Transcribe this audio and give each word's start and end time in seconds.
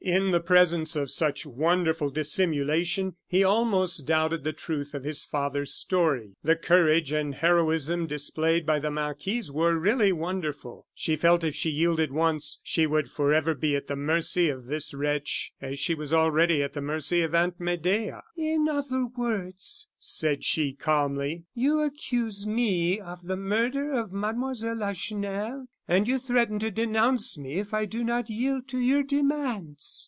In 0.03 0.31
the 0.31 0.39
presence 0.39 0.95
of 0.95 1.11
such 1.11 1.45
wonderful 1.45 2.09
dissimulation 2.09 3.17
he 3.27 3.43
almost 3.43 4.07
doubted 4.07 4.43
the 4.43 4.51
truth 4.51 4.95
of 4.95 5.03
his 5.03 5.23
father's 5.23 5.71
story. 5.75 6.35
The 6.41 6.55
courage 6.55 7.11
and 7.11 7.35
heroism 7.35 8.07
displayed 8.07 8.65
by 8.65 8.79
the 8.79 8.89
marquise 8.89 9.51
were 9.51 9.77
really 9.77 10.11
wonderful. 10.11 10.87
She 10.95 11.15
felt 11.15 11.43
if 11.43 11.53
she 11.53 11.69
yielded 11.69 12.11
once, 12.11 12.59
she 12.63 12.87
would 12.87 13.11
forever 13.11 13.53
be 13.53 13.75
at 13.75 13.85
the 13.85 13.95
mercy 13.95 14.49
of 14.49 14.65
this 14.65 14.91
wretch, 14.91 15.51
as 15.61 15.77
she 15.77 15.93
was 15.93 16.11
already 16.15 16.63
at 16.63 16.73
the 16.73 16.81
mercy 16.81 17.21
of 17.21 17.35
Aunt 17.35 17.59
Medea. 17.59 18.23
"In 18.35 18.67
other 18.67 19.05
words," 19.15 19.87
said 19.99 20.43
she, 20.43 20.73
calmly, 20.73 21.43
"you 21.53 21.79
accuse 21.81 22.47
me 22.47 22.99
of 22.99 23.27
the 23.27 23.37
murder 23.37 23.91
of 23.91 24.11
Mademoiselle 24.11 24.77
Lacheneur; 24.77 25.65
and 25.87 26.07
you 26.07 26.17
threaten 26.17 26.57
to 26.57 26.71
denounce 26.71 27.37
me 27.37 27.55
if 27.55 27.73
I 27.73 27.85
do 27.85 28.03
not 28.03 28.29
yield 28.29 28.67
to 28.69 28.79
your 28.79 29.03
demands." 29.03 29.89